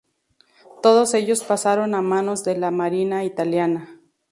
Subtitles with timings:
[0.81, 4.01] Todos ellos pasaron a manos de la marina italiana.